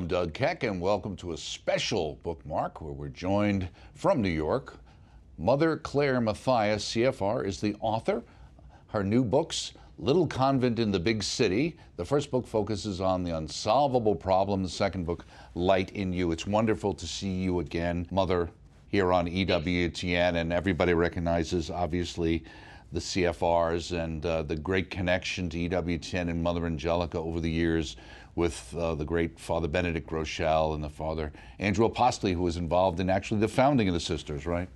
[0.00, 4.78] I'm Doug Keck, and welcome to a special bookmark where we're joined from New York.
[5.36, 8.22] Mother Clare Matthiesen, CFR, is the author.
[8.86, 11.76] Her new books, Little Convent in the Big City.
[11.96, 14.62] The first book focuses on the unsolvable problem.
[14.62, 16.32] The second book, Light in You.
[16.32, 18.48] It's wonderful to see you again, Mother,
[18.88, 22.42] here on EWTN, and everybody recognizes, obviously,
[22.92, 27.96] the CFRs and uh, the great connection to EWTN and Mother Angelica over the years
[28.34, 33.00] with uh, the great Father Benedict Groeschel and the Father Andrew Apostoli, who was involved
[33.00, 34.68] in actually the founding of the sisters, right?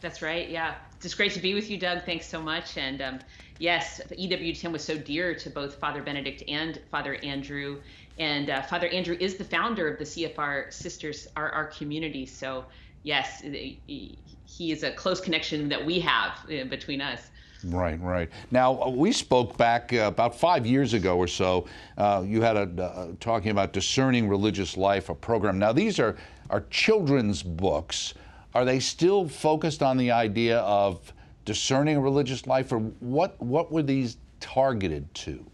[0.00, 0.48] That's right.
[0.48, 2.04] Yeah, it's great to be with you, Doug.
[2.04, 2.76] Thanks so much.
[2.76, 3.20] And um,
[3.58, 7.80] yes, EWTN was so dear to both Father Benedict and Father Andrew.
[8.18, 12.26] And uh, Father Andrew is the founder of the CFR Sisters, our, our community.
[12.26, 12.64] So
[13.02, 17.30] yes, he is a close connection that we have uh, between us.
[17.66, 18.30] Right, right.
[18.50, 21.66] Now uh, we spoke back uh, about five years ago or so.
[21.96, 25.58] Uh, you had a uh, talking about discerning religious life, a program.
[25.58, 26.16] Now these are
[26.50, 28.14] are children's books.
[28.54, 31.12] Are they still focused on the idea of
[31.44, 33.40] discerning a religious life, or what?
[33.40, 35.44] What were these targeted to?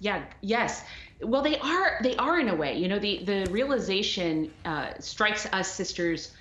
[0.00, 0.24] Yeah.
[0.40, 0.84] Yes.
[1.22, 1.98] Well, they are.
[2.02, 2.76] They are in a way.
[2.76, 6.32] You know, the the realization uh, strikes us sisters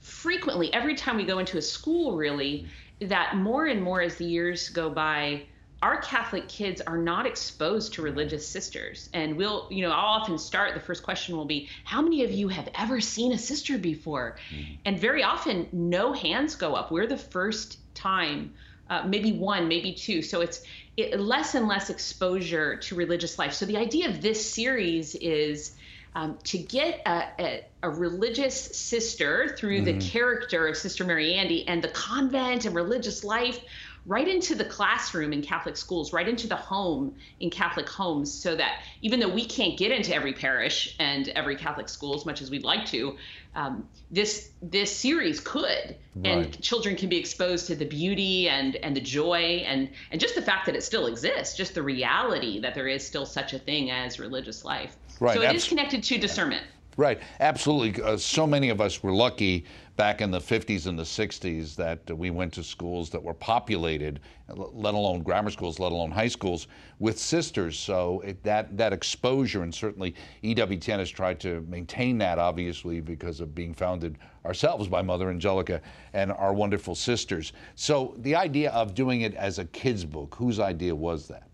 [0.00, 2.16] frequently every time we go into a school.
[2.16, 2.66] Really
[3.00, 5.42] that more and more as the years go by,
[5.82, 9.08] our Catholic kids are not exposed to religious sisters.
[9.14, 12.30] And we'll, you know, I'll often start, the first question will be, How many of
[12.30, 14.36] you have ever seen a sister before?
[14.54, 14.72] Mm-hmm.
[14.84, 16.90] And very often, no hands go up.
[16.90, 18.52] We're the first time,
[18.90, 20.20] uh, maybe one, maybe two.
[20.20, 20.62] So it's
[20.98, 23.54] it, less and less exposure to religious life.
[23.54, 25.76] So the idea of this series is
[26.14, 29.98] um, to get a, a, a, religious sister through mm-hmm.
[29.98, 33.60] the character of Sister Mary Andy and the convent and religious life
[34.06, 38.56] right into the classroom in Catholic schools, right into the home in Catholic homes, so
[38.56, 42.40] that even though we can't get into every parish and every Catholic school as much
[42.40, 43.16] as we'd like to,
[43.54, 46.24] um, this this series could, right.
[46.24, 50.34] and children can be exposed to the beauty and and the joy and and just
[50.34, 53.58] the fact that it still exists, just the reality that there is still such a
[53.58, 54.96] thing as religious life.
[55.20, 55.36] Right.
[55.36, 56.64] So it is connected to discernment.
[56.96, 58.02] Right, absolutely.
[58.02, 59.64] Uh, so many of us were lucky
[59.96, 64.20] back in the 50s and the 60s that we went to schools that were populated,
[64.48, 66.66] let alone grammar schools, let alone high schools,
[66.98, 67.78] with sisters.
[67.78, 73.40] So it, that that exposure, and certainly EWTN has tried to maintain that, obviously, because
[73.40, 75.80] of being founded ourselves by Mother Angelica
[76.12, 77.52] and our wonderful sisters.
[77.76, 81.49] So the idea of doing it as a kids' book, whose idea was that?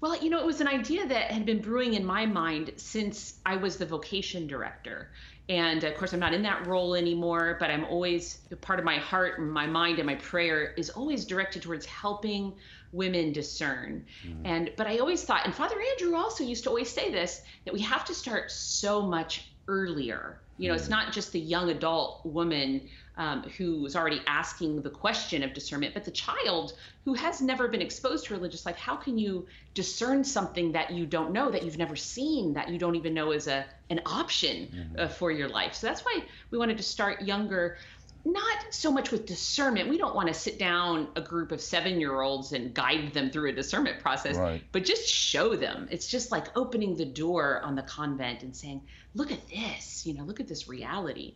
[0.00, 3.34] Well, you know, it was an idea that had been brewing in my mind since
[3.44, 5.10] I was the vocation director.
[5.48, 8.98] And of course, I'm not in that role anymore, but I'm always part of my
[8.98, 12.52] heart and my mind and my prayer is always directed towards helping
[12.92, 14.04] women discern.
[14.26, 14.46] Mm-hmm.
[14.46, 17.72] And but I always thought, and Father Andrew also used to always say this, that
[17.72, 20.38] we have to start so much earlier.
[20.58, 20.80] You know, mm-hmm.
[20.80, 25.52] it's not just the young adult woman um, who is already asking the question of
[25.52, 26.74] discernment, but the child
[27.04, 31.04] who has never been exposed to religious life, how can you discern something that you
[31.04, 34.68] don't know, that you've never seen, that you don't even know is a an option
[34.68, 35.00] mm-hmm.
[35.00, 35.74] uh, for your life?
[35.74, 37.76] So that's why we wanted to start younger
[38.24, 39.88] not so much with discernment.
[39.88, 43.30] We don't want to sit down a group of seven year olds and guide them
[43.30, 44.62] through a discernment process, right.
[44.72, 45.88] but just show them.
[45.90, 48.82] It's just like opening the door on the convent and saying,
[49.14, 51.34] look at this, you know, look at this reality.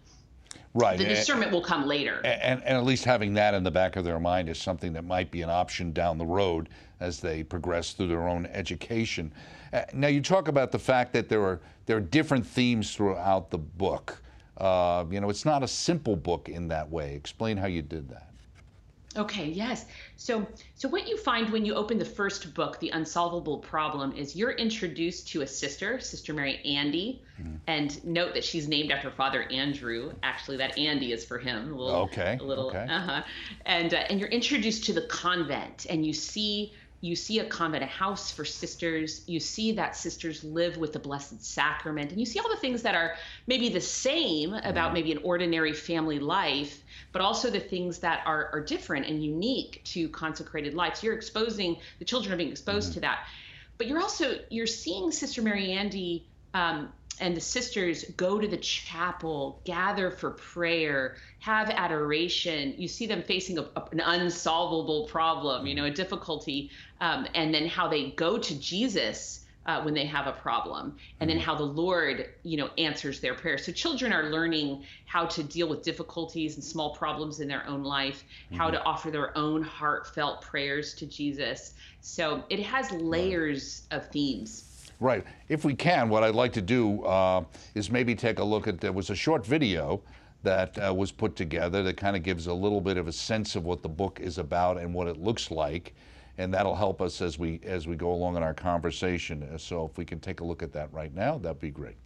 [0.74, 0.96] Right.
[0.96, 2.20] The discernment and, will come later.
[2.24, 5.04] And, and at least having that in the back of their mind is something that
[5.04, 6.68] might be an option down the road
[7.00, 9.32] as they progress through their own education.
[9.72, 13.50] Uh, now, you talk about the fact that there are, there are different themes throughout
[13.50, 14.22] the book.
[14.56, 17.14] Uh, you know, it's not a simple book in that way.
[17.14, 18.31] Explain how you did that.
[19.16, 19.86] Okay, yes.
[20.16, 24.34] So so what you find when you open the first book, The Unsolvable Problem, is
[24.34, 27.58] you're introduced to a sister, Sister Mary Andy, mm.
[27.66, 30.12] and note that she's named after Father Andrew.
[30.22, 31.72] Actually, that Andy is for him.
[31.72, 32.38] A little, okay.
[32.40, 32.86] A little, okay.
[32.88, 33.22] Uh-huh.
[33.66, 37.82] And uh, and you're introduced to the convent, and you see you see a convent,
[37.82, 39.22] a house for sisters.
[39.26, 42.82] You see that sisters live with the Blessed Sacrament, and you see all the things
[42.82, 43.16] that are
[43.48, 44.94] maybe the same about mm-hmm.
[44.94, 49.82] maybe an ordinary family life, but also the things that are, are different and unique
[49.84, 50.96] to consecrated life.
[50.96, 52.94] So you're exposing the children are being exposed mm-hmm.
[52.94, 53.26] to that,
[53.78, 58.56] but you're also you're seeing Sister Mary Andy um, and the sisters go to the
[58.56, 62.74] chapel, gather for prayer, have adoration.
[62.76, 66.70] You see them facing a, a, an unsolvable problem, you know, a difficulty,
[67.00, 69.38] um, and then how they go to Jesus.
[69.64, 71.46] Uh, when they have a problem, and then mm-hmm.
[71.46, 73.64] how the Lord, you know, answers their prayers.
[73.64, 77.84] So children are learning how to deal with difficulties and small problems in their own
[77.84, 78.56] life, mm-hmm.
[78.56, 81.74] how to offer their own heartfelt prayers to Jesus.
[82.00, 84.71] So it has layers of themes.
[85.02, 85.24] Right.
[85.48, 87.42] If we can, what I'd like to do uh,
[87.74, 90.00] is maybe take a look at there was a short video
[90.44, 93.56] that uh, was put together that kind of gives a little bit of a sense
[93.56, 95.96] of what the book is about and what it looks like,
[96.38, 99.42] and that'll help us as we as we go along in our conversation.
[99.42, 101.96] Uh, so if we can take a look at that right now, that'd be great.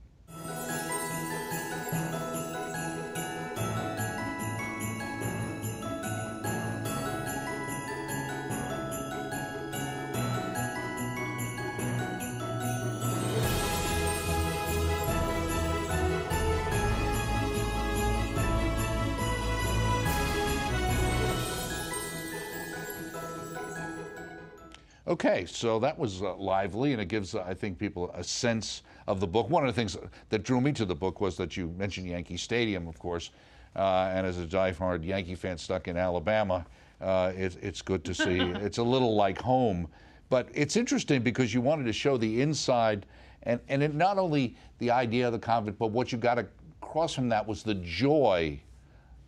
[25.09, 28.83] Okay, so that was uh, lively, and it gives, uh, I think, people a sense
[29.07, 29.49] of the book.
[29.49, 29.97] One of the things
[30.31, 33.31] that drew me to the book was that you mentioned Yankee Stadium, of course,
[33.77, 36.67] uh, and as a diehard Yankee fan stuck in Alabama,
[37.01, 38.41] uh, it, it's good to see.
[38.41, 39.87] it's a little like home,
[40.29, 43.07] but it's interesting because you wanted to show the inside,
[43.45, 46.41] and and it, not only the idea of the convent, but what you got
[46.81, 48.59] across from that was the joy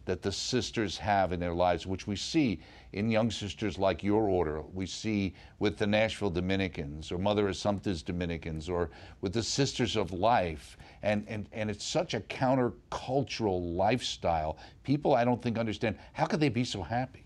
[0.07, 2.59] that the sisters have in their lives, which we see
[2.93, 4.63] in young sisters like your order.
[4.73, 8.91] We see with the Nashville Dominicans or Mother Assumpta's Dominicans or
[9.21, 10.79] with the Sisters of Life.
[11.03, 14.59] And, and, and it's such a countercultural lifestyle.
[14.83, 17.25] People, I don't think, understand how could they be so happy?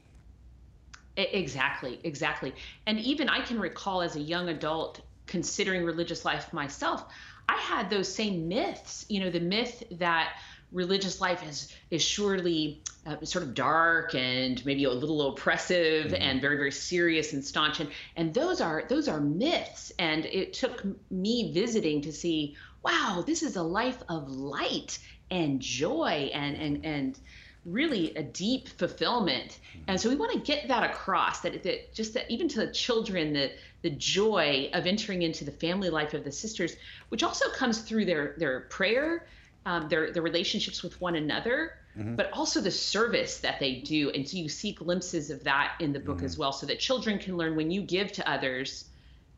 [1.17, 2.55] Exactly, exactly.
[2.87, 7.05] And even I can recall as a young adult considering religious life myself,
[7.49, 9.05] I had those same myths.
[9.09, 10.37] You know, the myth that
[10.73, 16.23] religious life is is surely uh, sort of dark and maybe a little oppressive mm-hmm.
[16.23, 20.53] and very very serious and staunch and and those are those are myths and it
[20.53, 24.99] took me visiting to see wow this is a life of light
[25.31, 27.19] and joy and and and
[27.65, 29.83] really a deep fulfillment mm-hmm.
[29.89, 32.73] and so we want to get that across that, that just that even to the
[32.73, 33.53] children the
[33.83, 36.77] the joy of entering into the family life of the sisters
[37.11, 39.27] which also comes through their their prayer
[39.67, 42.17] um, their their relationships with one another, mm-hmm.
[42.17, 44.11] but also the service that they do.
[44.11, 46.27] And so you see glimpses of that in the book mm-hmm.
[46.27, 48.89] as well, so that children can learn when you give to others.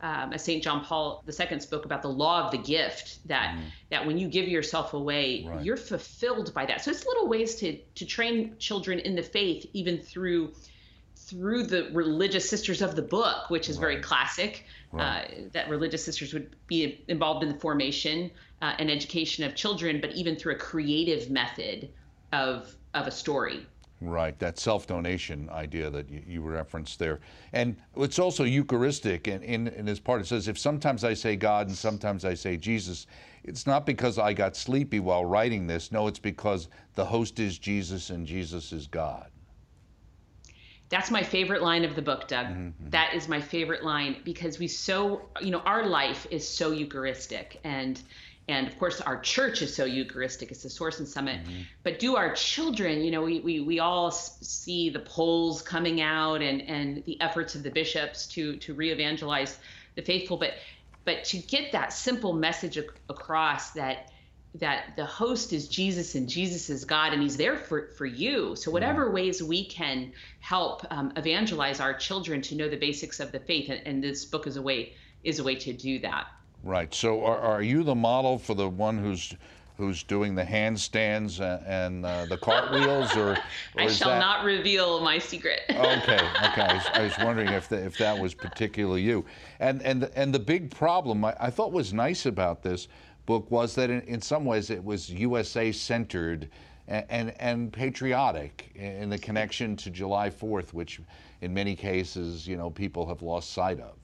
[0.01, 0.61] Um, as St.
[0.61, 3.67] John Paul II spoke about the law of the gift, that mm-hmm.
[3.89, 5.63] that when you give yourself away, right.
[5.63, 6.83] you're fulfilled by that.
[6.83, 10.53] So it's little ways to to train children in the faith, even through
[11.15, 13.81] through the religious sisters of the book, which is right.
[13.81, 14.65] very classic.
[14.91, 15.25] Right.
[15.25, 18.31] Uh, that religious sisters would be involved in the formation
[18.61, 21.89] uh, and education of children, but even through a creative method
[22.31, 23.65] of of a story.
[24.01, 27.21] Right, that self-donation idea that you, you, referenced there,
[27.53, 29.27] and it's also Eucharistic.
[29.27, 32.33] And in, in this part, it says, "If sometimes I say God and sometimes I
[32.33, 33.07] say Jesus,
[33.43, 35.91] it's not because I got sleepy while writing this.
[35.91, 39.29] No, it's because the host is Jesus and Jesus is God."
[40.89, 42.47] That's my favorite line of the book, Doug.
[42.47, 42.89] Mm-hmm, mm-hmm.
[42.91, 47.59] That is my favorite line because we so, you know, our life is so Eucharistic
[47.63, 48.01] and
[48.47, 51.61] and of course our church is so eucharistic it's the source and summit mm-hmm.
[51.83, 56.41] but do our children you know we, we we all see the polls coming out
[56.41, 59.57] and and the efforts of the bishops to to re-evangelize
[59.95, 60.53] the faithful but
[61.05, 64.11] but to get that simple message ac- across that
[64.55, 68.55] that the host is Jesus and Jesus is God and he's there for, for you.
[68.55, 69.15] So whatever mm-hmm.
[69.15, 73.69] ways we can help um, evangelize our children to know the basics of the faith
[73.69, 74.93] and, and this book is a way
[75.23, 76.27] is a way to do that.
[76.63, 76.93] Right.
[76.93, 79.33] So are, are you the model for the one who's
[79.77, 83.31] who's doing the handstands and, and uh, the cartwheels, or,
[83.75, 84.19] or I shall that...
[84.19, 85.61] not reveal my secret.
[85.69, 86.61] okay, okay.
[86.61, 89.25] I was, I was wondering if the, if that was particularly you.
[89.59, 92.87] And and and the big problem I, I thought was nice about this
[93.25, 96.49] book was that in, in some ways it was USA centered.
[96.87, 101.01] And, and, and patriotic in the connection to July 4th, which
[101.41, 103.95] in many cases, you know, people have lost sight of.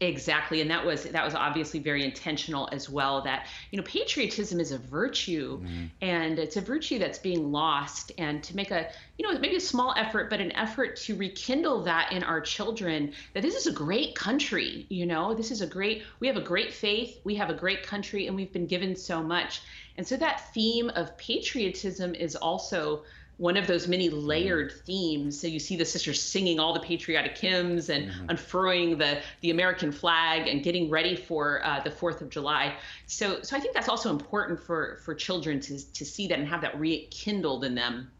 [0.00, 3.22] Exactly, and that was that was obviously very intentional as well.
[3.22, 5.84] That you know, patriotism is a virtue, mm-hmm.
[6.00, 8.10] and it's a virtue that's being lost.
[8.18, 11.82] And to make a you know maybe a small effort, but an effort to rekindle
[11.84, 14.86] that in our children that this is a great country.
[14.88, 16.02] You know, this is a great.
[16.18, 17.20] We have a great faith.
[17.22, 19.62] We have a great country, and we've been given so much.
[19.96, 23.04] And so that theme of patriotism is also
[23.38, 25.38] one of those many layered themes.
[25.40, 28.30] So you see the sisters singing all the patriotic hymns and mm-hmm.
[28.30, 32.74] unfurling the the American flag and getting ready for uh, the Fourth of July.
[33.06, 36.46] So so I think that's also important for for children to to see that and
[36.46, 38.10] have that rekindled in them.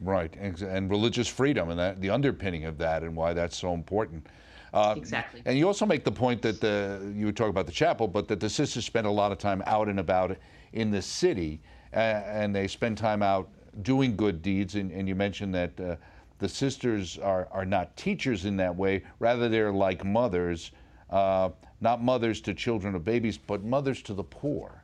[0.00, 3.74] Right, and and religious freedom and that the underpinning of that and why that's so
[3.74, 4.26] important.
[4.72, 5.42] Uh, exactly.
[5.44, 8.28] And you also make the point that the, you would talk about the chapel, but
[8.28, 10.36] that the sisters spend a lot of time out and about
[10.72, 11.60] in the city,
[11.92, 13.48] uh, and they spend time out
[13.82, 15.96] doing good deeds, and, and you mentioned that uh,
[16.38, 20.72] the sisters are, are not teachers in that way, rather, they're like mothers.
[21.10, 21.50] uh,
[21.80, 24.82] not mothers to children or babies, but mothers to the poor.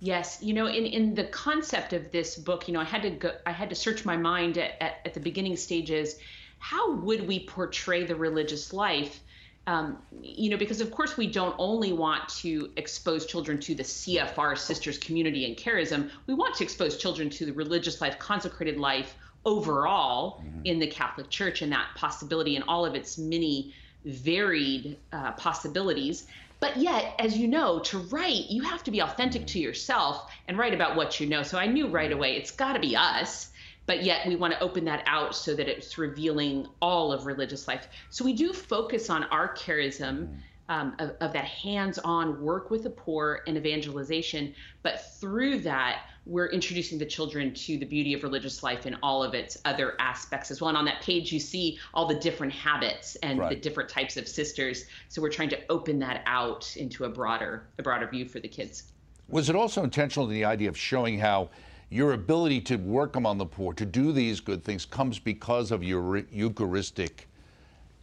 [0.00, 3.10] Yes, you know, in, in the concept of this book, you know, I had to
[3.10, 6.18] go, I had to search my mind at, at, at the beginning stages.
[6.58, 9.20] How would we portray the religious life?
[9.66, 13.82] Um, you know, because of course we don't only want to expose children to the
[13.82, 16.10] CFR sisters community and charism.
[16.26, 19.14] We want to expose children to the religious life, consecrated life
[19.46, 20.60] overall mm-hmm.
[20.64, 26.26] in the Catholic Church, and that possibility and all of its many varied uh, possibilities.
[26.60, 30.56] But yet, as you know, to write, you have to be authentic to yourself and
[30.56, 31.42] write about what you know.
[31.42, 33.50] So I knew right away it's got to be us.
[33.86, 37.68] But yet, we want to open that out so that it's revealing all of religious
[37.68, 37.88] life.
[38.10, 40.36] So we do focus on our charism.
[40.70, 44.54] Um, of, of, that hands on work with the poor and evangelization.
[44.82, 49.22] But through that, we're introducing the children to the beauty of religious life in all
[49.22, 50.68] of its other aspects as well.
[50.68, 53.50] And on that page, you see all the different habits and right.
[53.50, 54.86] the different types of sisters.
[55.08, 58.48] So we're trying to open that out into a broader, a broader view for the
[58.48, 58.84] kids.
[59.28, 61.50] Was it also intentional the idea of showing how
[61.94, 65.84] your ability to work among the poor, to do these good things, comes because of
[65.84, 67.28] your Eucharistic?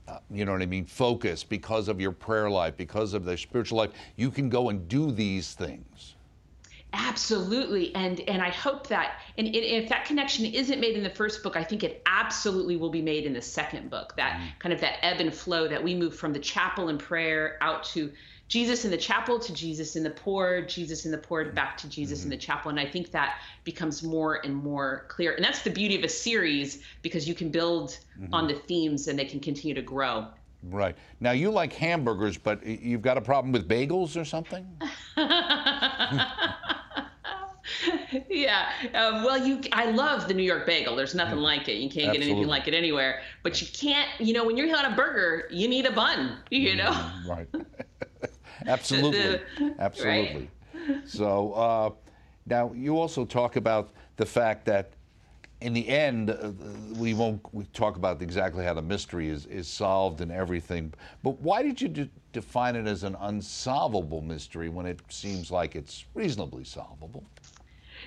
[0.07, 0.86] Uh, you know what I mean?
[0.86, 3.91] Focus because of your prayer life, because of the spiritual life.
[4.15, 6.15] You can go and do these things.
[6.93, 11.43] Absolutely, and and I hope that, and if that connection isn't made in the first
[11.43, 14.13] book, I think it absolutely will be made in the second book.
[14.15, 14.48] That mm-hmm.
[14.60, 17.83] kind of that ebb and flow that we move from the chapel and prayer out
[17.86, 18.10] to
[18.51, 21.88] Jesus in the chapel to Jesus in the poor, Jesus in the poor back to
[21.88, 22.27] Jesus mm-hmm.
[22.34, 25.36] in the chapel, and I think that becomes more and more clear.
[25.36, 28.34] And that's the beauty of a series because you can build mm-hmm.
[28.34, 30.27] on the themes and they can continue to grow.
[30.63, 34.67] Right now, you like hamburgers, but you've got a problem with bagels or something.
[38.29, 38.70] yeah.
[38.93, 39.62] Um, well, you.
[39.72, 40.96] I love the New York bagel.
[40.96, 41.43] There's nothing yeah.
[41.43, 41.75] like it.
[41.75, 42.17] You can't Absolutely.
[42.17, 43.22] get anything like it anywhere.
[43.43, 44.10] But you can't.
[44.20, 46.38] You know, when you're on a burger, you need a bun.
[46.50, 46.91] You know.
[46.91, 47.48] Mm, right.
[48.68, 49.41] Absolutely.
[49.80, 50.50] Absolutely.
[50.74, 51.08] Right?
[51.08, 51.89] So uh,
[52.46, 54.94] now you also talk about the fact that
[55.62, 56.51] in the end, uh,
[56.96, 57.41] we won't
[57.74, 60.91] talk about exactly how the mystery is, is solved and everything.
[61.24, 65.75] But why did you de- define it as an unsolvable mystery when it seems like
[65.75, 67.24] it's reasonably solvable?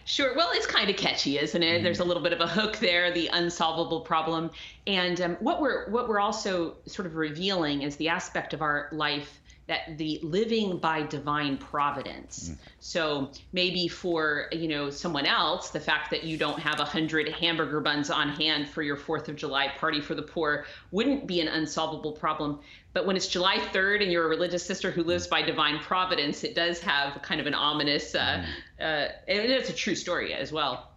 [0.04, 0.34] Sure.
[0.36, 1.80] Well, it's kind of catchy, isn't it?
[1.80, 1.82] Mm.
[1.84, 4.50] There's a little bit of a hook there, the unsolvable problem.
[4.86, 8.88] And um, what we're what we're also sort of revealing is the aspect of our
[8.92, 12.50] life that the living by divine providence.
[12.50, 12.58] Mm.
[12.80, 17.28] So maybe for you know someone else, the fact that you don't have a hundred
[17.30, 21.40] hamburger buns on hand for your Fourth of July party for the poor wouldn't be
[21.40, 22.60] an unsolvable problem.
[22.92, 26.44] But when it's July 3rd and you're a religious sister who lives by divine providence,
[26.44, 28.44] it does have kind of an ominous, uh, mm.
[28.80, 30.92] uh, and it's a true story as well.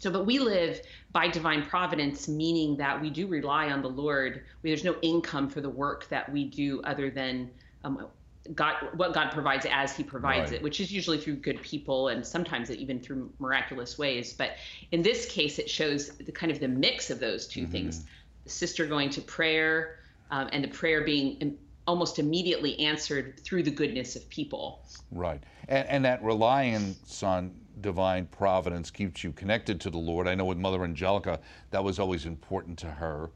[0.00, 0.80] So, but we live
[1.12, 4.44] by divine providence, meaning that we do rely on the Lord.
[4.62, 7.50] There's no income for the work that we do other than
[7.86, 8.06] um,
[8.54, 10.58] God, what God provides as He provides right.
[10.58, 14.32] it, which is usually through good people and sometimes even through miraculous ways.
[14.32, 14.52] But
[14.92, 17.72] in this case, it shows the kind of the mix of those 2 mm-hmm.
[17.72, 18.04] things:
[18.44, 19.98] the sister going to prayer,
[20.30, 24.84] um, and the prayer being almost immediately answered through the goodness of people.
[25.10, 30.26] Right, and, and that reliance on divine providence keeps you connected to the Lord.
[30.28, 31.40] I know with Mother Angelica,
[31.70, 33.30] that was always important to her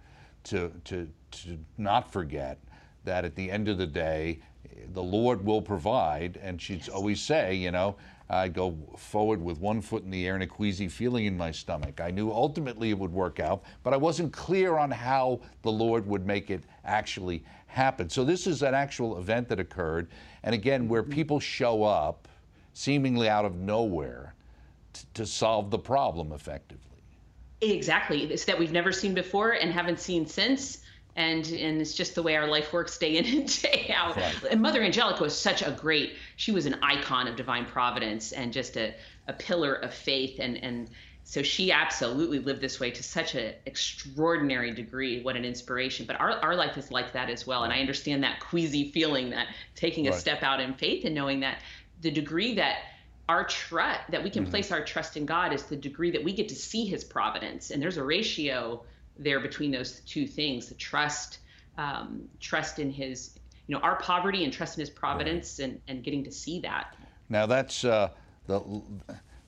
[0.45, 2.59] to to to not forget
[3.05, 4.41] that at the end of the day,
[4.93, 6.39] the Lord will provide.
[6.43, 6.89] And she'd yes.
[6.89, 7.97] always say, you know,
[8.29, 11.51] I'd go forward with one foot in the air and a queasy feeling in my
[11.51, 12.01] stomach.
[12.01, 16.07] I knew ultimately it would work out, but I wasn't clear on how the Lord
[16.07, 18.09] would make it actually happen.
[18.09, 20.09] So this is an actual event that occurred,
[20.45, 21.13] and again, where mm-hmm.
[21.13, 22.29] people show up
[22.73, 24.35] seemingly out of nowhere
[24.93, 27.03] t- to solve the problem effectively.
[27.61, 28.25] Exactly.
[28.33, 30.79] It's that we've never seen before and haven't seen since
[31.17, 34.17] and and it's just the way our life works day in and day out.
[34.17, 34.35] Right.
[34.51, 36.15] And Mother Angelica was such a great.
[36.37, 38.95] She was an icon of divine providence and just a,
[39.29, 40.91] a pillar of faith and and
[41.31, 45.23] so she absolutely lived this way to such an extraordinary degree.
[45.23, 46.05] What an inspiration!
[46.05, 49.31] But our our life is like that as well, and I understand that queasy feeling
[49.31, 50.19] that taking a right.
[50.19, 51.63] step out in faith and knowing that
[52.01, 52.79] the degree that
[53.29, 54.51] our trust that we can mm-hmm.
[54.51, 57.71] place our trust in God is the degree that we get to see His providence,
[57.71, 58.83] and there's a ratio
[59.21, 61.39] there between those two things the trust
[61.79, 65.71] um, trust in his you know our poverty and trust in his providence right.
[65.71, 66.97] and, and getting to see that.
[67.29, 68.09] Now that's uh,
[68.47, 68.83] the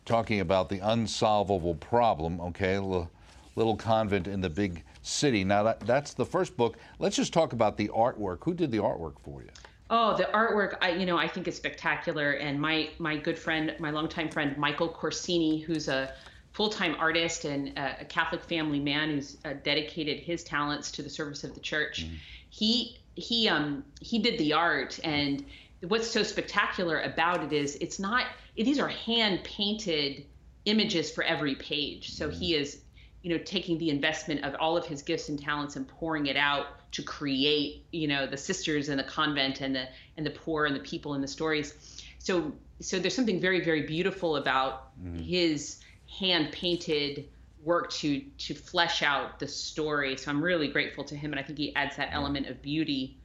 [0.05, 3.11] talking about the unsolvable problem okay little,
[3.57, 5.45] little convent in the big city.
[5.45, 6.76] Now that, that's the first book.
[6.99, 8.38] Let's just talk about the artwork.
[8.45, 9.50] Who did the artwork for you?
[9.91, 12.33] Oh, the artwork, I you know, I think is spectacular.
[12.33, 16.14] And my my good friend, my longtime friend Michael Corsini, who's a
[16.52, 21.44] full-time artist and a Catholic family man who's uh, dedicated his talents to the service
[21.44, 22.04] of the church.
[22.04, 22.14] Mm-hmm.
[22.50, 25.44] he he um he did the art and
[25.88, 30.25] what's so spectacular about it is it's not these are hand painted
[30.64, 32.82] images for every page so he is
[33.23, 36.37] you know taking the investment of all of his gifts and talents and pouring it
[36.37, 40.66] out to create you know the sisters and the convent and the and the poor
[40.66, 45.23] and the people and the stories so so there's something very very beautiful about mm.
[45.25, 45.78] his
[46.19, 47.28] hand painted
[47.64, 51.42] work to to flesh out the story so i'm really grateful to him and i
[51.42, 53.16] think he adds that element of beauty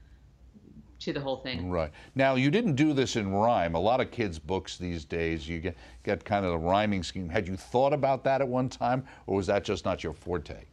[0.99, 1.69] to the whole thing.
[1.69, 1.91] Right.
[2.15, 3.75] Now, you didn't do this in rhyme.
[3.75, 7.29] A lot of kids' books these days, you get, get kind of the rhyming scheme.
[7.29, 10.63] Had you thought about that at one time, or was that just not your forte?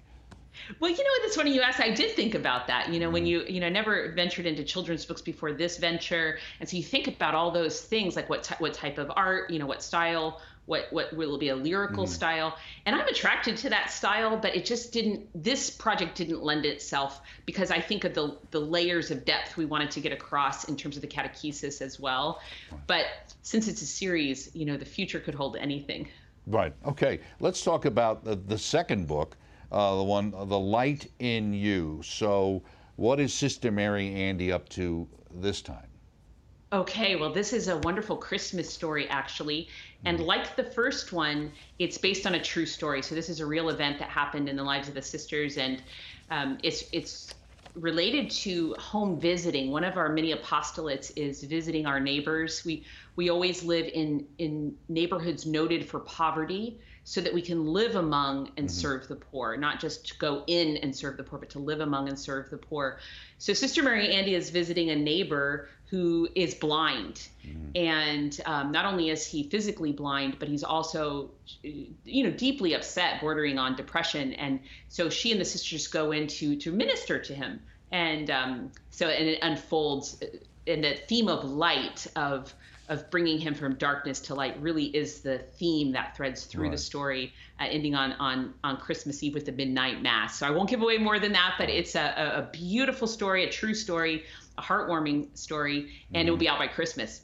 [0.81, 1.81] Well, you know, it's funny you asked.
[1.81, 2.93] I did think about that.
[2.93, 3.47] You know, when mm-hmm.
[3.49, 7.09] you, you know, never ventured into children's books before this venture, and so you think
[7.09, 10.87] about all those things, like what what type of art, you know, what style, what
[10.93, 12.13] what will be a lyrical mm-hmm.
[12.13, 12.57] style
[12.87, 17.21] and i'm attracted to that style but it just didn't this project didn't lend itself
[17.47, 20.77] because i think of the the layers of depth we wanted to get across in
[20.77, 22.41] terms of the catechesis as well
[22.87, 23.07] but
[23.43, 26.09] since it's a series you know the future could hold anything
[26.47, 29.37] right okay let's talk about the, the second book
[29.75, 32.63] uh, the one the light in you so
[32.97, 35.89] what is sister mary andy up to this time
[36.75, 39.69] Okay, well, this is a wonderful Christmas story, actually.
[40.07, 40.27] And mm.
[40.27, 43.01] like the first one, it's based on a true story.
[43.01, 45.81] So this is a real event that happened in the lives of the sisters, and
[46.31, 47.33] um, it's it's
[47.77, 49.71] related to home visiting.
[49.71, 52.65] One of our many apostolates is visiting our neighbors.
[52.65, 57.97] We we always live in in neighborhoods noted for poverty so that we can live
[57.97, 58.69] among and mm-hmm.
[58.69, 61.81] serve the poor, not just to go in and serve the poor, but to live
[61.81, 62.99] among and serve the poor.
[63.39, 67.29] So Sister Mary Andy is visiting a neighbor who is blind.
[67.47, 67.77] Mm-hmm.
[67.77, 71.31] And um, not only is he physically blind, but he's also,
[71.63, 74.33] you know, deeply upset, bordering on depression.
[74.33, 77.61] And so she and the sisters go in to, to minister to him.
[77.93, 80.21] And um, so, and it unfolds
[80.67, 82.55] in the theme of light, of
[82.89, 86.73] of bringing him from darkness to light really is the theme that threads through right.
[86.73, 90.39] the story, uh, ending on on on Christmas Eve with the midnight mass.
[90.39, 93.51] So I won't give away more than that, but it's a, a beautiful story, a
[93.51, 94.25] true story,
[94.59, 96.29] a heartwarming story, and mm-hmm.
[96.29, 97.23] it will be out by Christmas.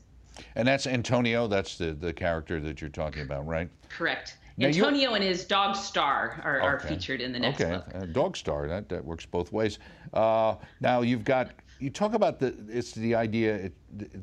[0.55, 1.47] And that's Antonio.
[1.47, 3.69] That's the the character that you're talking about, right?
[3.89, 4.37] Correct.
[4.57, 6.67] Now Antonio and his dog Star are, okay.
[6.67, 7.77] are, featured in the next okay.
[7.77, 7.87] book.
[7.89, 9.79] Okay, uh, dog Star that that works both ways.
[10.13, 13.71] Uh, now you've got you talk about the it's the idea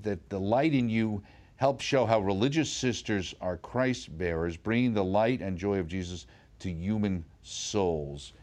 [0.04, 1.24] that the light in you
[1.58, 6.28] helps show how religious sisters are Christ bearers, bringing the light and joy of Jesus
[6.60, 8.34] to human souls.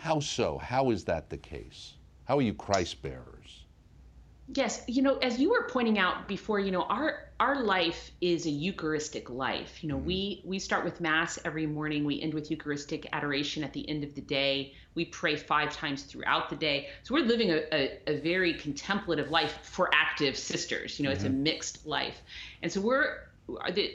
[0.00, 0.58] How so?
[0.58, 1.94] How is that the case?
[2.24, 3.64] How are you Christ bearers?
[4.54, 8.46] Yes, you know, as you were pointing out before, you know, our our life is
[8.46, 9.82] a Eucharistic life.
[9.82, 10.06] You know, mm-hmm.
[10.06, 12.04] we we start with Mass every morning.
[12.04, 14.74] We end with Eucharistic adoration at the end of the day.
[14.96, 16.88] We pray five times throughout the day.
[17.04, 20.98] So we're living a, a, a very contemplative life for active sisters.
[20.98, 21.16] You know, mm-hmm.
[21.16, 21.42] it's a mm-hmm.
[21.44, 22.20] mixed life,
[22.62, 23.28] and so we're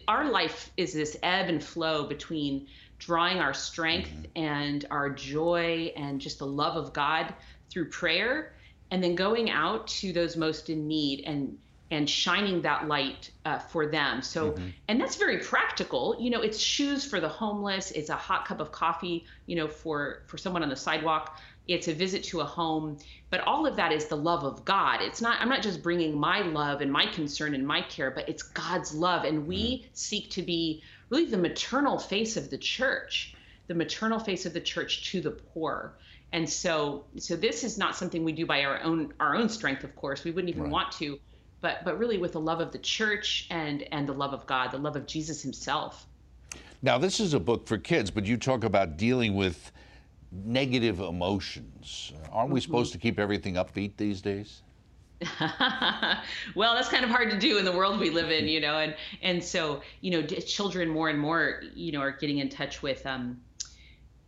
[0.08, 2.68] our life is this ebb and flow between
[3.00, 4.44] drawing our strength mm-hmm.
[4.44, 7.34] and our joy and just the love of God
[7.70, 8.54] through prayer
[8.92, 11.58] and then going out to those most in need and
[11.92, 14.22] and shining that light uh, for them.
[14.22, 14.70] So, mm-hmm.
[14.88, 16.16] and that's very practical.
[16.20, 17.92] You know, it's shoes for the homeless.
[17.92, 21.38] It's a hot cup of coffee, you know, for for someone on the sidewalk.
[21.68, 22.98] It's a visit to a home.
[23.30, 25.02] But all of that is the love of God.
[25.02, 25.40] It's not.
[25.42, 28.96] I'm not just bringing my love and my concern and my care, but it's God's
[28.96, 29.88] love, and we mm-hmm.
[29.94, 33.36] seek to be really the maternal face of the church,
[33.68, 35.94] the maternal face of the church to the poor
[36.34, 39.84] and so so this is not something we do by our own our own strength
[39.84, 40.72] of course we wouldn't even right.
[40.72, 41.20] want to
[41.62, 44.72] but but really with the love of the church and and the love of god
[44.72, 46.08] the love of jesus himself.
[46.82, 49.72] Now this is a book for kids but you talk about dealing with
[50.32, 52.14] negative emotions.
[52.32, 52.66] Aren't we mm-hmm.
[52.66, 54.64] supposed to keep everything upbeat these days?
[56.56, 58.80] Well that's kind of hard to do in the world we live in you know
[58.80, 62.82] and and so you know children more and more you know are getting in touch
[62.82, 63.40] with um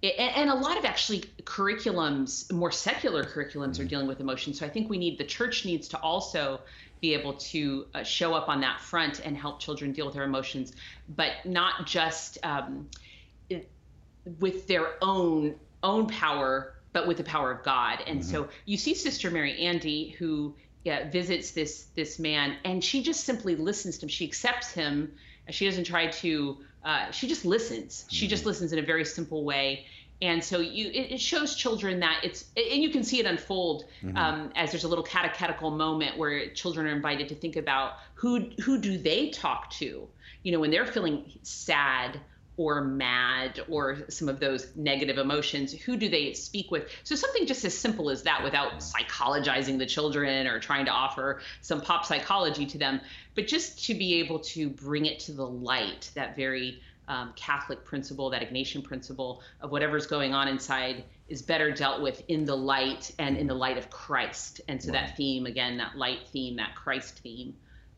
[0.03, 3.87] and a lot of actually curriculums, more secular curriculums, are mm-hmm.
[3.87, 4.53] dealing with emotion.
[4.53, 6.59] So I think we need the church needs to also
[6.99, 10.23] be able to uh, show up on that front and help children deal with their
[10.23, 10.73] emotions,
[11.15, 12.89] but not just um,
[14.39, 17.99] with their own own power, but with the power of God.
[18.05, 18.29] And mm-hmm.
[18.29, 23.23] so you see Sister Mary Andy who yeah, visits this this man, and she just
[23.23, 24.09] simply listens to him.
[24.09, 25.13] She accepts him.
[25.49, 28.05] She doesn't try to uh, she just listens.
[28.09, 28.49] She just mm-hmm.
[28.49, 29.85] listens in a very simple way.
[30.21, 34.15] And so you, it, shows children that it's, and you can see it unfold mm-hmm.
[34.15, 38.51] um, as there's a little catechetical moment where children are invited to think about who
[38.61, 40.07] who do they talk to,
[40.43, 42.19] you know, when they're feeling sad
[42.55, 47.47] or mad or some of those negative emotions who do they speak with so something
[47.47, 52.05] just as simple as that without psychologizing the children or trying to offer some pop
[52.05, 53.01] psychology to them
[53.33, 57.83] but just to be able to bring it to the light that very um, catholic
[57.83, 62.55] principle that ignatian principle of whatever's going on inside is better dealt with in the
[62.55, 65.07] light and in the light of christ and so right.
[65.07, 67.53] that theme again that light theme that christ theme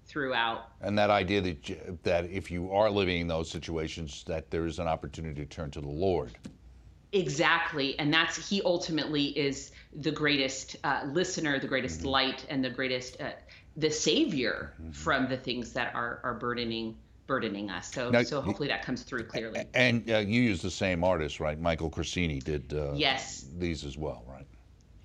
[0.06, 0.70] throughout.
[0.82, 4.80] And that idea that that if you are living in those situations, that there is
[4.80, 6.38] an opportunity to turn to the Lord.
[7.12, 12.10] Exactly, and that's he ultimately is the greatest uh, listener, the greatest mm-hmm.
[12.10, 13.32] light, and the greatest uh,
[13.78, 14.92] the savior mm-hmm.
[14.92, 17.92] from the things that are are burdening burdening us.
[17.92, 19.66] So now, so hopefully that comes through clearly.
[19.74, 21.60] And uh, you use the same artist, right?
[21.60, 24.46] Michael Corsini did uh, yes these as well, right?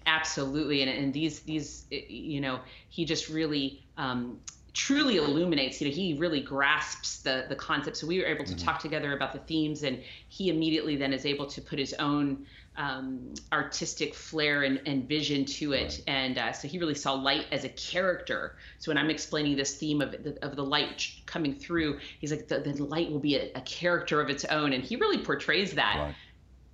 [0.07, 3.85] Absolutely, and and these these you know he just really.
[3.97, 4.41] Um,
[4.73, 8.55] truly illuminates you know he really grasps the the concept so we were able to
[8.55, 8.65] mm-hmm.
[8.65, 12.47] talk together about the themes and he immediately then is able to put his own
[12.81, 16.03] um, artistic flair and, and, vision to it right.
[16.07, 19.77] and uh, so he really saw light as a character so when i'm explaining this
[19.77, 23.37] theme of the, of the light coming through he's like the, the light will be
[23.37, 26.15] a, a, character of its own and he really portrays that right.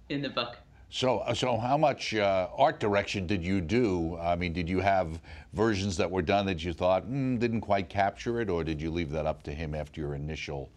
[0.08, 4.16] in the book so, uh, so how much uh, art direction did you do?
[4.18, 5.20] I mean, did you have
[5.52, 8.92] versions that were done that you thought mm, didn't quite capture it, or did you
[8.92, 10.70] leave that up to him after your initial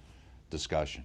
[0.50, 1.04] discussion?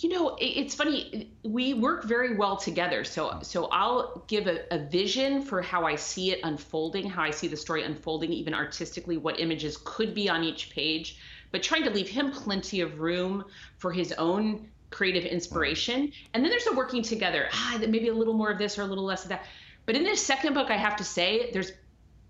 [0.00, 1.32] You know, it's funny.
[1.42, 3.02] We work very well together.
[3.02, 7.30] So, so I'll give a, a, vision for how I see it unfolding, how I
[7.30, 11.18] see the story unfolding, even artistically, what images could be on each page.
[11.50, 13.44] But trying to leave him plenty of room
[13.78, 16.12] for his own creative inspiration.
[16.32, 17.48] And then there's a working together.
[17.52, 19.46] Ah, maybe a little more of this or a little less of that.
[19.84, 21.72] But in this second book, I have to say, there's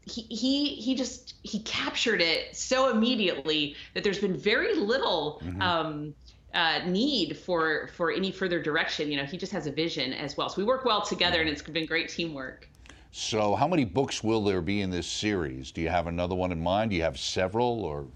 [0.06, 5.60] he he he just he captured it so immediately that there's been very little mm-hmm.
[5.60, 6.14] um,
[6.54, 9.10] uh, need for for any further direction.
[9.10, 10.48] You know, he just has a vision as well.
[10.48, 12.68] So we work well together, and it's been great teamwork.
[13.10, 15.72] So, how many books will there be in this series?
[15.72, 16.90] Do you have another one in mind?
[16.90, 18.06] Do you have several, or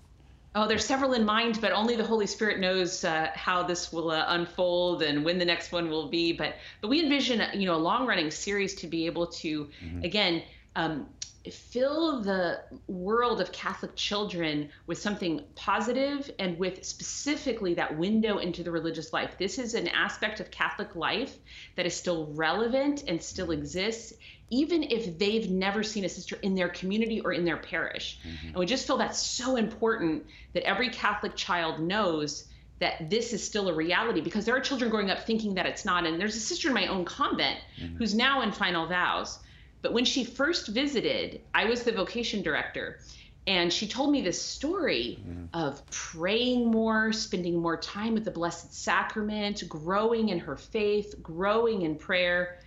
[0.55, 4.11] Oh, there's several in mind, but only the Holy Spirit knows uh, how this will
[4.11, 6.33] uh, unfold and when the next one will be.
[6.33, 10.03] But but we envision, you know, a long-running series to be able to, mm-hmm.
[10.05, 10.43] again,
[10.77, 11.07] um,
[11.51, 18.63] fill the world of Catholic children with something positive and with specifically that window into
[18.63, 19.37] the religious life.
[19.39, 21.37] This is an aspect of Catholic life
[21.77, 24.13] that is still relevant and still exists,
[24.51, 28.19] even if they've never seen a sister in their community or in their parish.
[28.21, 28.49] Mm-hmm.
[28.49, 32.47] And we just feel that's so important that every Catholic child knows
[32.79, 35.85] that this is still a reality because there are children growing up thinking that it's
[35.85, 36.05] not.
[36.07, 37.97] And there's a sister in my own convent mm-hmm.
[37.97, 39.39] who's now in final vows
[39.83, 43.01] but when she first visited, I was the vocation director.
[43.47, 45.47] And she told me this story mm-hmm.
[45.53, 51.83] of praying more, spending more time with the Blessed Sacrament, growing in her faith, growing
[51.83, 52.61] in prayer,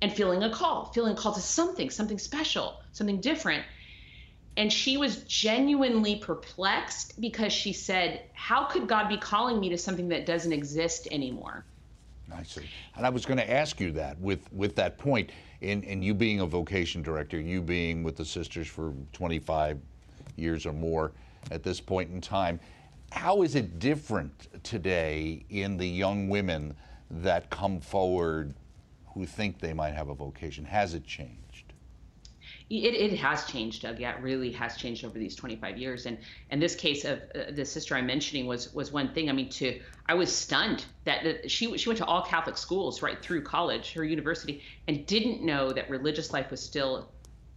[0.00, 3.64] and feeling a call, feeling called to something, something special, something different.
[4.56, 9.78] And she was genuinely perplexed because she said, How could God be calling me to
[9.78, 11.64] something that doesn't exist anymore?
[12.36, 12.68] I see.
[12.96, 16.14] And I was going to ask you that with, with that point in, in you
[16.14, 19.78] being a vocation director, you being with the sisters for 25
[20.36, 21.12] years or more
[21.50, 22.58] at this point in time,
[23.10, 26.74] how is it different today in the young women
[27.10, 28.54] that come forward
[29.08, 30.64] who think they might have a vocation?
[30.64, 31.41] Has it changed?
[32.72, 33.98] It, it has changed, Doug.
[33.98, 36.06] Yeah, it really has changed over these 25 years.
[36.06, 36.16] And
[36.48, 39.28] and this case of uh, the sister I'm mentioning was was one thing.
[39.28, 43.02] I mean, to I was stunned that, that she she went to all Catholic schools
[43.02, 47.10] right through college, her university, and didn't know that religious life was still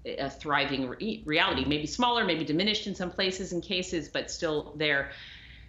[0.06, 1.64] a thriving re- reality.
[1.66, 5.12] Maybe smaller, maybe diminished in some places and cases, but still there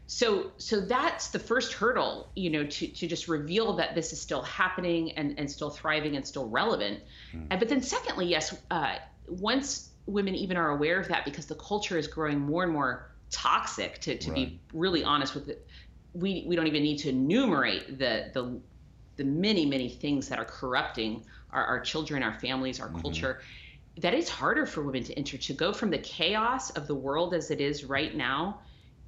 [0.09, 4.21] so so that's the first hurdle you know to, to just reveal that this is
[4.21, 7.01] still happening and, and still thriving and still relevant
[7.35, 7.45] mm.
[7.51, 8.97] and, but then secondly yes uh,
[9.29, 13.11] once women even are aware of that because the culture is growing more and more
[13.31, 14.35] toxic to, to right.
[14.35, 15.67] be really honest with it
[16.15, 18.59] we, we don't even need to enumerate the, the
[19.17, 23.01] the many many things that are corrupting our, our children our families our mm-hmm.
[23.01, 23.41] culture
[23.99, 27.35] that is harder for women to enter to go from the chaos of the world
[27.35, 28.61] as it is right now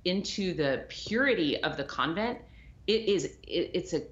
[0.04, 2.38] into the purity of the convent
[2.86, 4.02] it is it, it's a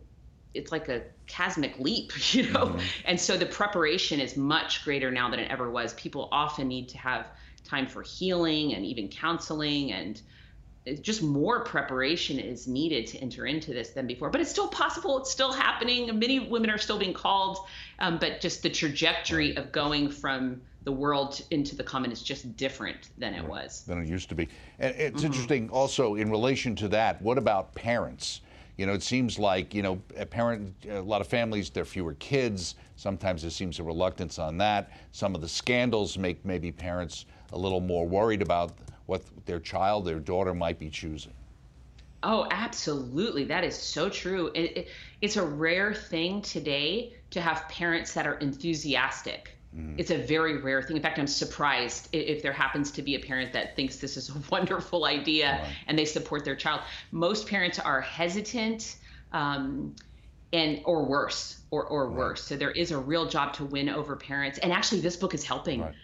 [0.57, 2.67] it's like a chasmic leap, you know?
[2.67, 2.79] Mm-hmm.
[3.05, 5.95] And so the preparation is much greater now than it ever was.
[5.95, 7.27] People often need to have
[7.65, 10.21] time for healing and even counseling and
[11.01, 14.31] just more preparation is needed to enter into this than before.
[14.31, 15.19] But it's still possible.
[15.19, 16.17] It's still happening.
[16.19, 17.59] Many women are still being called,
[17.99, 22.57] um, but just the trajectory of going from the world into the common is just
[22.57, 23.83] different than it was.
[23.83, 24.49] Than it used to be.
[24.79, 25.27] And it's mm-hmm.
[25.27, 28.41] interesting also in relation to that, what about parents?
[28.77, 31.87] You know, it seems like you know a parent, a lot of families, there are
[31.87, 32.75] fewer kids.
[32.97, 34.91] Sometimes there seems a reluctance on that.
[35.13, 38.73] Some of the scandals make maybe parents a little more worried about
[39.07, 41.33] what their child, their daughter might be choosing.
[42.29, 43.45] Oh, absolutely.
[43.45, 44.51] That is so true.
[44.53, 44.89] It, it,
[45.21, 49.57] it's a rare thing today to have parents that are enthusiastic.
[49.77, 49.95] Mm.
[49.97, 50.97] It's a very rare thing.
[50.97, 54.31] In fact, I'm surprised if there happens to be a parent that thinks this is
[54.31, 56.81] a wonderful idea and they support their child.
[57.13, 58.97] Most parents are hesitant
[59.33, 59.95] um,
[60.53, 62.17] and or worse or, or right.
[62.17, 62.43] worse.
[62.43, 64.59] So there is a real job to win over parents.
[64.59, 65.81] And actually, this book is helping.
[65.81, 65.95] Right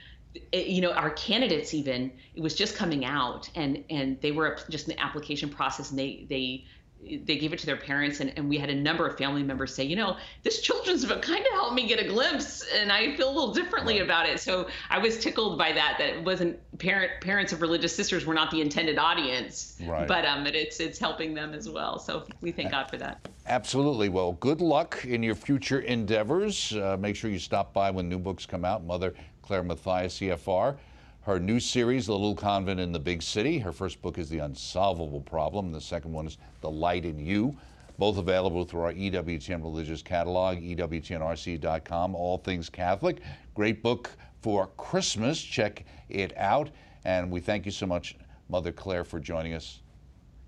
[0.53, 4.59] Eh, you know our candidates even it was just coming out and and they were
[4.71, 6.65] just an application process and they they
[7.03, 9.75] they gave it to their parents and, and we had a number of family members
[9.75, 13.15] say you know this children's book kind of helped me get a glimpse and i
[13.17, 14.03] feel a little differently right.
[14.03, 14.41] about it.
[14.41, 18.35] So i was tickled by that that it wasn't parent parents of religious sisters were
[18.35, 19.77] not the intended audience.
[19.85, 20.07] Right.
[20.07, 21.99] but um but it's it's helping them as well.
[21.99, 23.29] So we thank god for that.
[23.47, 24.09] absolutely.
[24.09, 26.73] Well good luck in your future endeavors.
[26.73, 28.85] Uh, make sure you stop by when new books come out.
[28.85, 30.77] Mother clare matthiesen cfr
[31.23, 33.59] her new series, The Little Convent in the Big City.
[33.59, 35.71] Her first book is The Unsolvable Problem.
[35.71, 37.57] The second one is The Light in You.
[37.99, 43.21] Both available through our EWTN religious catalog, EWTNRC.com, all things Catholic.
[43.55, 45.41] Great book for Christmas.
[45.41, 46.71] Check it out.
[47.05, 48.17] And we thank you so much,
[48.49, 49.81] Mother Clare, for joining us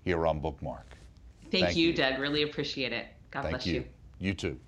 [0.03, 0.97] here on Bookmark.
[1.51, 2.19] Thank, thank you, you, Doug.
[2.19, 3.07] Really appreciate it.
[3.31, 3.73] God thank bless you.
[3.73, 3.85] you.
[4.19, 4.59] You too.